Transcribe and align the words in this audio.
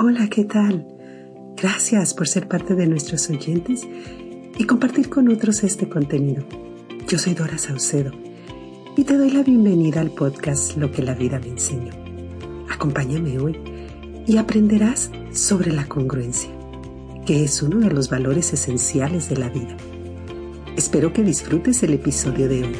Hola, 0.00 0.28
¿qué 0.28 0.44
tal? 0.44 0.86
Gracias 1.56 2.14
por 2.14 2.28
ser 2.28 2.46
parte 2.46 2.76
de 2.76 2.86
nuestros 2.86 3.28
oyentes 3.30 3.84
y 4.56 4.62
compartir 4.62 5.10
con 5.10 5.28
otros 5.28 5.64
este 5.64 5.88
contenido. 5.88 6.44
Yo 7.08 7.18
soy 7.18 7.34
Dora 7.34 7.58
Saucedo 7.58 8.12
y 8.96 9.02
te 9.02 9.16
doy 9.16 9.32
la 9.32 9.42
bienvenida 9.42 10.00
al 10.00 10.12
podcast 10.12 10.76
Lo 10.76 10.92
que 10.92 11.02
la 11.02 11.14
vida 11.14 11.40
me 11.40 11.48
enseñó. 11.48 11.90
Acompáñame 12.70 13.40
hoy 13.40 13.58
y 14.24 14.36
aprenderás 14.36 15.10
sobre 15.32 15.72
la 15.72 15.88
congruencia, 15.88 16.50
que 17.26 17.42
es 17.42 17.60
uno 17.60 17.80
de 17.80 17.90
los 17.90 18.08
valores 18.08 18.52
esenciales 18.52 19.28
de 19.28 19.36
la 19.36 19.48
vida. 19.48 19.76
Espero 20.76 21.12
que 21.12 21.24
disfrutes 21.24 21.82
el 21.82 21.94
episodio 21.94 22.48
de 22.48 22.62
hoy. 22.62 22.76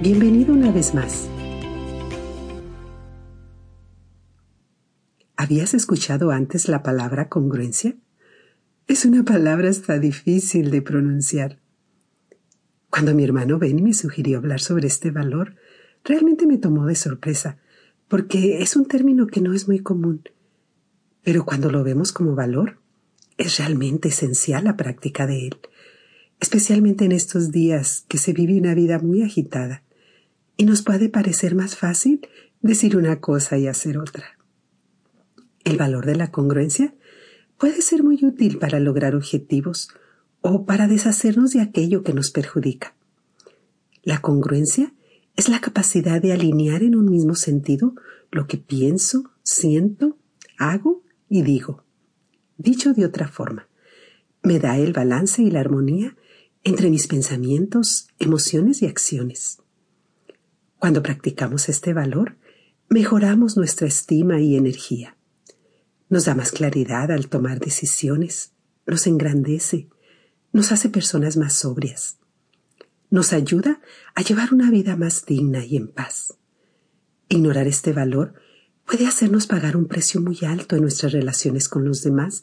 Bienvenido 0.00 0.54
una 0.54 0.72
vez 0.72 0.94
más. 0.94 1.28
¿Habías 5.42 5.72
escuchado 5.72 6.32
antes 6.32 6.68
la 6.68 6.82
palabra 6.82 7.30
congruencia? 7.30 7.96
Es 8.86 9.06
una 9.06 9.24
palabra 9.24 9.70
hasta 9.70 9.98
difícil 9.98 10.70
de 10.70 10.82
pronunciar. 10.82 11.58
Cuando 12.90 13.14
mi 13.14 13.24
hermano 13.24 13.58
Benny 13.58 13.80
me 13.80 13.94
sugirió 13.94 14.36
hablar 14.36 14.60
sobre 14.60 14.86
este 14.86 15.10
valor, 15.10 15.56
realmente 16.04 16.46
me 16.46 16.58
tomó 16.58 16.84
de 16.84 16.94
sorpresa, 16.94 17.56
porque 18.06 18.60
es 18.60 18.76
un 18.76 18.84
término 18.84 19.28
que 19.28 19.40
no 19.40 19.54
es 19.54 19.66
muy 19.66 19.78
común. 19.78 20.24
Pero 21.22 21.46
cuando 21.46 21.70
lo 21.70 21.84
vemos 21.84 22.12
como 22.12 22.34
valor, 22.34 22.78
es 23.38 23.56
realmente 23.56 24.08
esencial 24.08 24.64
la 24.64 24.76
práctica 24.76 25.26
de 25.26 25.46
él, 25.46 25.56
especialmente 26.38 27.06
en 27.06 27.12
estos 27.12 27.50
días 27.50 28.04
que 28.08 28.18
se 28.18 28.34
vive 28.34 28.58
una 28.58 28.74
vida 28.74 28.98
muy 28.98 29.22
agitada 29.22 29.84
y 30.58 30.66
nos 30.66 30.82
puede 30.82 31.08
parecer 31.08 31.54
más 31.54 31.76
fácil 31.76 32.28
decir 32.60 32.94
una 32.94 33.20
cosa 33.20 33.56
y 33.56 33.68
hacer 33.68 33.96
otra. 33.96 34.39
El 35.64 35.76
valor 35.76 36.06
de 36.06 36.16
la 36.16 36.30
congruencia 36.30 36.94
puede 37.58 37.82
ser 37.82 38.02
muy 38.02 38.24
útil 38.24 38.58
para 38.58 38.80
lograr 38.80 39.14
objetivos 39.14 39.90
o 40.40 40.64
para 40.64 40.88
deshacernos 40.88 41.52
de 41.52 41.60
aquello 41.60 42.02
que 42.02 42.14
nos 42.14 42.30
perjudica. 42.30 42.94
La 44.02 44.20
congruencia 44.20 44.94
es 45.36 45.48
la 45.48 45.60
capacidad 45.60 46.20
de 46.22 46.32
alinear 46.32 46.82
en 46.82 46.96
un 46.96 47.10
mismo 47.10 47.34
sentido 47.34 47.94
lo 48.30 48.46
que 48.46 48.56
pienso, 48.56 49.30
siento, 49.42 50.16
hago 50.58 51.02
y 51.28 51.42
digo. 51.42 51.84
Dicho 52.56 52.94
de 52.94 53.04
otra 53.04 53.28
forma, 53.28 53.68
me 54.42 54.58
da 54.58 54.78
el 54.78 54.92
balance 54.92 55.42
y 55.42 55.50
la 55.50 55.60
armonía 55.60 56.16
entre 56.64 56.90
mis 56.90 57.06
pensamientos, 57.06 58.08
emociones 58.18 58.82
y 58.82 58.86
acciones. 58.86 59.58
Cuando 60.78 61.02
practicamos 61.02 61.68
este 61.68 61.92
valor, 61.92 62.36
mejoramos 62.88 63.56
nuestra 63.56 63.86
estima 63.86 64.40
y 64.40 64.56
energía. 64.56 65.16
Nos 66.10 66.24
da 66.24 66.34
más 66.34 66.50
claridad 66.50 67.12
al 67.12 67.28
tomar 67.28 67.60
decisiones, 67.60 68.52
nos 68.84 69.06
engrandece, 69.06 69.88
nos 70.52 70.72
hace 70.72 70.88
personas 70.88 71.36
más 71.36 71.54
sobrias, 71.54 72.18
nos 73.10 73.32
ayuda 73.32 73.80
a 74.16 74.22
llevar 74.22 74.52
una 74.52 74.72
vida 74.72 74.96
más 74.96 75.24
digna 75.24 75.64
y 75.64 75.76
en 75.76 75.86
paz. 75.86 76.34
Ignorar 77.28 77.68
este 77.68 77.92
valor 77.92 78.34
puede 78.84 79.06
hacernos 79.06 79.46
pagar 79.46 79.76
un 79.76 79.86
precio 79.86 80.20
muy 80.20 80.38
alto 80.44 80.74
en 80.74 80.82
nuestras 80.82 81.12
relaciones 81.12 81.68
con 81.68 81.84
los 81.84 82.02
demás, 82.02 82.42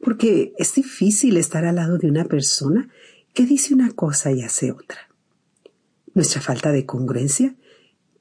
porque 0.00 0.52
es 0.56 0.74
difícil 0.76 1.36
estar 1.38 1.64
al 1.64 1.74
lado 1.74 1.98
de 1.98 2.08
una 2.08 2.24
persona 2.24 2.88
que 3.34 3.46
dice 3.46 3.74
una 3.74 3.90
cosa 3.90 4.30
y 4.30 4.42
hace 4.42 4.70
otra. 4.70 5.08
Nuestra 6.14 6.40
falta 6.40 6.70
de 6.70 6.86
congruencia 6.86 7.56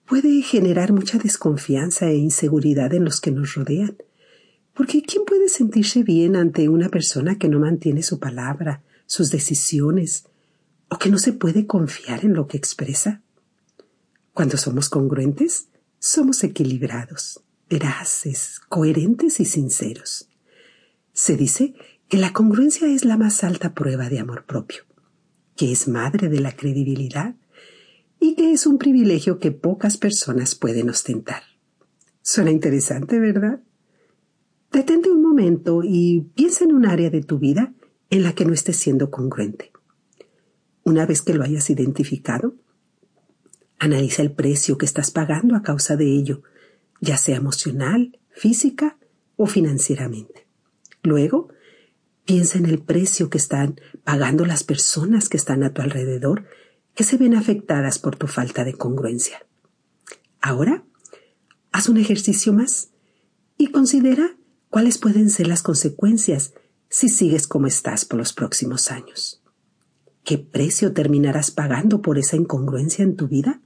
puede 0.08 0.42
generar 0.42 0.92
mucha 0.92 1.20
desconfianza 1.20 2.08
e 2.10 2.16
inseguridad 2.16 2.96
en 2.96 3.06
los 3.06 3.22
que 3.22 3.30
nos 3.30 3.54
rodean, 3.54 3.96
porque 4.78 5.02
¿quién 5.02 5.26
puede 5.26 5.50
sentirse 5.50 6.04
bien 6.04 6.36
ante 6.36 6.70
una 6.70 6.90
persona 6.90 7.40
que 7.40 7.50
no 7.50 7.60
mantiene 7.60 8.04
su 8.04 8.20
palabra, 8.20 8.84
sus 9.08 9.32
decisiones, 9.32 10.26
o 10.88 11.00
que 11.00 11.10
no 11.10 11.18
se 11.18 11.34
puede 11.34 11.66
confiar 11.66 12.24
en 12.24 12.36
lo 12.36 12.46
que 12.46 12.58
expresa? 12.58 13.24
Cuando 14.34 14.56
somos 14.56 14.88
congruentes, 14.90 15.70
somos 15.98 16.44
equilibrados, 16.44 17.42
veraces, 17.68 18.62
coherentes 18.70 19.40
y 19.40 19.46
sinceros. 19.46 20.30
Se 21.12 21.36
dice 21.36 21.74
que 22.08 22.18
la 22.18 22.32
congruencia 22.32 22.88
es 22.88 23.04
la 23.04 23.18
más 23.18 23.44
alta 23.44 23.74
prueba 23.74 24.10
de 24.10 24.20
amor 24.20 24.46
propio, 24.46 24.84
que 25.56 25.72
es 25.72 25.88
madre 25.88 26.30
de 26.30 26.40
la 26.40 26.56
credibilidad 26.56 27.34
y 28.20 28.36
que 28.36 28.52
es 28.52 28.68
un 28.68 28.78
privilegio 28.78 29.40
que 29.40 29.52
pocas 29.52 29.98
personas 29.98 30.54
pueden 30.54 30.92
ostentar. 30.92 31.42
Suena 32.22 32.52
interesante, 32.52 33.20
¿verdad? 33.20 33.60
Detente 34.78 35.10
un 35.10 35.24
momento 35.24 35.82
y 35.84 36.30
piensa 36.36 36.64
en 36.64 36.72
un 36.72 36.86
área 36.86 37.10
de 37.10 37.24
tu 37.24 37.40
vida 37.40 37.74
en 38.12 38.22
la 38.22 38.36
que 38.36 38.46
no 38.46 38.54
estés 38.54 38.78
siendo 38.78 39.10
congruente. 39.10 39.72
Una 40.84 41.08
vez 41.08 41.24
que 41.24 41.34
lo 41.34 41.44
hayas 41.44 41.72
identificado, 41.72 42.54
analiza 43.80 44.22
el 44.22 44.34
precio 44.34 44.78
que 44.78 44.86
estás 44.86 45.10
pagando 45.10 45.56
a 45.56 45.64
causa 45.64 45.96
de 45.96 46.16
ello, 46.16 46.44
ya 47.02 47.18
sea 47.18 47.38
emocional, 47.38 48.20
física 48.30 49.00
o 49.36 49.48
financieramente. 49.48 50.46
Luego, 51.02 51.50
piensa 52.26 52.60
en 52.60 52.68
el 52.68 52.78
precio 52.78 53.32
que 53.32 53.40
están 53.40 53.82
pagando 54.04 54.46
las 54.46 54.64
personas 54.64 55.28
que 55.28 55.38
están 55.38 55.64
a 55.64 55.74
tu 55.74 55.82
alrededor 55.82 56.46
que 56.94 57.04
se 57.04 57.18
ven 57.18 57.34
afectadas 57.34 57.98
por 57.98 58.16
tu 58.16 58.28
falta 58.28 58.64
de 58.64 58.76
congruencia. 58.76 59.44
Ahora, 60.40 60.86
haz 61.72 61.90
un 61.90 61.98
ejercicio 61.98 62.54
más 62.54 62.92
y 63.58 63.72
considera 63.72 64.37
cuáles 64.78 65.00
pueden 65.00 65.32
ser 65.32 65.48
las 65.48 65.64
consecuencias 65.64 66.54
si 66.88 67.10
sigues 67.10 67.48
como 67.48 67.66
estás 67.66 68.06
por 68.06 68.20
los 68.20 68.32
próximos 68.32 68.92
años. 68.92 69.42
¿Qué 70.24 70.38
precio 70.38 70.94
terminarás 70.94 71.50
pagando 71.50 72.04
por 72.04 72.20
esa 72.20 72.36
incongruencia 72.36 73.02
en 73.02 73.16
tu 73.16 73.28
vida? 73.28 73.60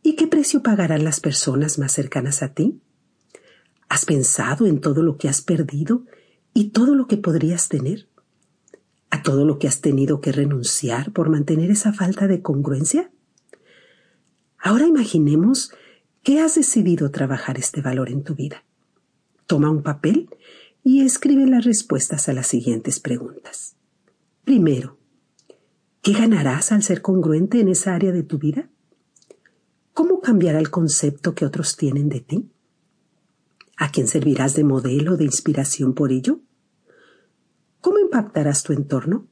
¿Y 0.00 0.14
qué 0.14 0.28
precio 0.28 0.62
pagarán 0.62 1.02
las 1.02 1.18
personas 1.18 1.80
más 1.80 1.90
cercanas 1.90 2.44
a 2.44 2.54
ti? 2.54 2.80
¿Has 3.88 4.04
pensado 4.04 4.68
en 4.68 4.80
todo 4.80 5.02
lo 5.02 5.18
que 5.18 5.28
has 5.28 5.42
perdido 5.42 6.04
y 6.54 6.68
todo 6.68 6.94
lo 6.94 7.08
que 7.08 7.16
podrías 7.16 7.68
tener? 7.68 8.08
¿A 9.10 9.24
todo 9.24 9.44
lo 9.44 9.58
que 9.58 9.66
has 9.66 9.80
tenido 9.80 10.20
que 10.20 10.30
renunciar 10.30 11.12
por 11.12 11.30
mantener 11.30 11.72
esa 11.72 11.92
falta 11.92 12.28
de 12.28 12.42
congruencia? 12.42 13.10
Ahora 14.56 14.86
imaginemos 14.86 15.72
que 16.22 16.38
has 16.38 16.54
decidido 16.54 17.10
trabajar 17.10 17.58
este 17.58 17.80
valor 17.80 18.08
en 18.08 18.22
tu 18.22 18.36
vida. 18.36 18.62
Toma 19.52 19.68
un 19.68 19.82
papel 19.82 20.30
y 20.82 21.04
escribe 21.04 21.46
las 21.46 21.66
respuestas 21.66 22.26
a 22.30 22.32
las 22.32 22.46
siguientes 22.46 23.00
preguntas. 23.00 23.76
Primero, 24.44 24.96
¿qué 26.00 26.14
ganarás 26.14 26.72
al 26.72 26.82
ser 26.82 27.02
congruente 27.02 27.60
en 27.60 27.68
esa 27.68 27.94
área 27.94 28.12
de 28.12 28.22
tu 28.22 28.38
vida? 28.38 28.70
¿Cómo 29.92 30.22
cambiará 30.22 30.58
el 30.58 30.70
concepto 30.70 31.34
que 31.34 31.44
otros 31.44 31.76
tienen 31.76 32.08
de 32.08 32.20
ti? 32.20 32.50
¿A 33.76 33.90
quién 33.90 34.08
servirás 34.08 34.54
de 34.54 34.64
modelo, 34.64 35.18
de 35.18 35.24
inspiración 35.24 35.92
por 35.92 36.12
ello? 36.12 36.40
¿Cómo 37.82 37.98
impactarás 37.98 38.62
tu 38.62 38.72
entorno? 38.72 39.28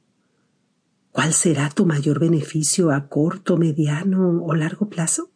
¿Cuál 1.11 1.33
será 1.33 1.71
tu 1.71 1.87
mayor 1.87 2.19
beneficio 2.19 2.91
a 2.91 3.09
corto, 3.09 3.57
mediano 3.57 4.43
o 4.43 4.53
largo 4.53 4.87
plazo? 4.87 5.31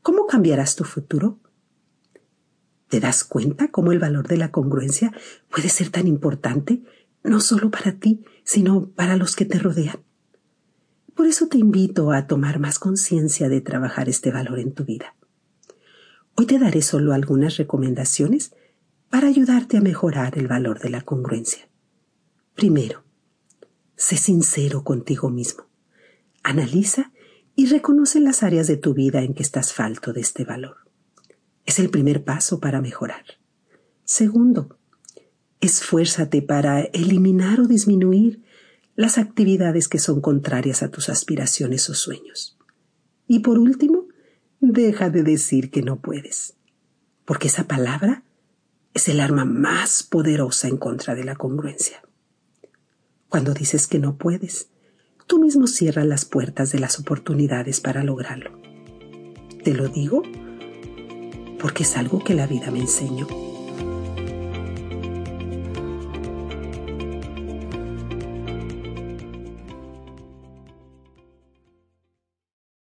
¿Cómo 0.00 0.26
cambiarás 0.26 0.76
tu 0.76 0.84
futuro? 0.84 1.40
¿Te 2.90 2.98
das 2.98 3.22
cuenta 3.22 3.68
cómo 3.68 3.92
el 3.92 4.00
valor 4.00 4.26
de 4.26 4.36
la 4.36 4.50
congruencia 4.50 5.12
puede 5.48 5.68
ser 5.68 5.90
tan 5.90 6.08
importante, 6.08 6.82
no 7.22 7.40
solo 7.40 7.70
para 7.70 7.92
ti, 7.92 8.24
sino 8.42 8.90
para 8.90 9.16
los 9.16 9.36
que 9.36 9.44
te 9.44 9.60
rodean? 9.60 10.00
Por 11.14 11.28
eso 11.28 11.46
te 11.46 11.56
invito 11.56 12.10
a 12.10 12.26
tomar 12.26 12.58
más 12.58 12.80
conciencia 12.80 13.48
de 13.48 13.60
trabajar 13.60 14.08
este 14.08 14.32
valor 14.32 14.58
en 14.58 14.72
tu 14.72 14.84
vida. 14.84 15.14
Hoy 16.34 16.46
te 16.46 16.58
daré 16.58 16.82
solo 16.82 17.12
algunas 17.12 17.58
recomendaciones 17.58 18.56
para 19.08 19.28
ayudarte 19.28 19.76
a 19.76 19.82
mejorar 19.82 20.36
el 20.36 20.48
valor 20.48 20.80
de 20.80 20.90
la 20.90 21.02
congruencia. 21.02 21.68
Primero, 22.56 23.04
sé 23.94 24.16
sincero 24.16 24.82
contigo 24.82 25.30
mismo. 25.30 25.68
Analiza 26.42 27.12
y 27.54 27.66
reconoce 27.66 28.18
las 28.18 28.42
áreas 28.42 28.66
de 28.66 28.78
tu 28.78 28.94
vida 28.94 29.22
en 29.22 29.34
que 29.34 29.44
estás 29.44 29.72
falto 29.74 30.12
de 30.12 30.22
este 30.22 30.44
valor. 30.44 30.89
Es 31.70 31.78
el 31.78 31.88
primer 31.88 32.24
paso 32.24 32.58
para 32.58 32.80
mejorar. 32.80 33.24
Segundo, 34.02 34.76
esfuérzate 35.60 36.42
para 36.42 36.80
eliminar 36.80 37.60
o 37.60 37.68
disminuir 37.68 38.42
las 38.96 39.18
actividades 39.18 39.86
que 39.86 40.00
son 40.00 40.20
contrarias 40.20 40.82
a 40.82 40.90
tus 40.90 41.08
aspiraciones 41.08 41.88
o 41.88 41.94
sueños. 41.94 42.58
Y 43.28 43.38
por 43.38 43.60
último, 43.60 44.08
deja 44.58 45.10
de 45.10 45.22
decir 45.22 45.70
que 45.70 45.82
no 45.82 46.00
puedes, 46.00 46.56
porque 47.24 47.46
esa 47.46 47.68
palabra 47.68 48.24
es 48.92 49.08
el 49.08 49.20
arma 49.20 49.44
más 49.44 50.02
poderosa 50.02 50.66
en 50.66 50.76
contra 50.76 51.14
de 51.14 51.22
la 51.22 51.36
congruencia. 51.36 52.02
Cuando 53.28 53.54
dices 53.54 53.86
que 53.86 54.00
no 54.00 54.16
puedes, 54.16 54.70
tú 55.28 55.38
mismo 55.38 55.68
cierras 55.68 56.04
las 56.04 56.24
puertas 56.24 56.72
de 56.72 56.80
las 56.80 56.98
oportunidades 56.98 57.78
para 57.78 58.02
lograrlo. 58.02 58.60
Te 59.62 59.72
lo 59.72 59.86
digo 59.86 60.22
porque 61.60 61.82
es 61.82 61.96
algo 61.96 62.18
que 62.18 62.34
la 62.34 62.46
vida 62.46 62.70
me 62.70 62.80
enseñó. 62.80 63.26